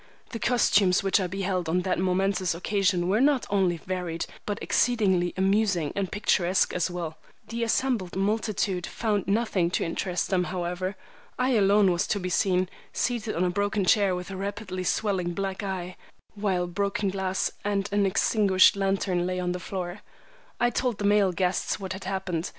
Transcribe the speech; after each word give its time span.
The 0.31 0.39
costumes 0.39 1.03
which 1.03 1.19
I 1.19 1.27
beheld 1.27 1.69
on 1.69 1.81
that 1.81 1.99
momentous 1.99 2.55
occasion 2.55 3.07
were 3.07 3.21
not 3.21 3.45
only 3.51 3.77
varied 3.77 4.25
but 4.47 4.57
exceedingly 4.59 5.31
amusing 5.37 5.93
and 5.95 6.11
picturesque 6.11 6.73
as 6.73 6.89
well. 6.89 7.19
The 7.49 7.63
assembled 7.63 8.15
multitude 8.15 8.87
found 8.87 9.27
nothing 9.27 9.69
to 9.69 9.83
interest 9.83 10.31
them, 10.31 10.45
however. 10.45 10.95
I 11.37 11.51
alone 11.51 11.91
was 11.91 12.07
to 12.07 12.19
be 12.19 12.29
seen, 12.29 12.67
seated 12.91 13.35
on 13.35 13.43
a 13.43 13.51
broken 13.51 13.85
chair, 13.85 14.15
with 14.15 14.31
a 14.31 14.37
rapidly 14.37 14.83
swelling 14.85 15.33
black 15.35 15.61
eye, 15.61 15.97
while 16.33 16.65
broken 16.65 17.09
glass 17.09 17.51
and 17.63 17.87
an 17.91 18.07
extinguished 18.07 18.75
lantern 18.75 19.27
lay 19.27 19.39
on 19.39 19.51
the 19.51 19.59
floor. 19.59 19.99
I 20.59 20.71
told 20.71 20.97
the 20.97 21.05
male 21.05 21.31
guests 21.31 21.79
what 21.79 21.93
had 21.93 22.05
happened. 22.05 22.49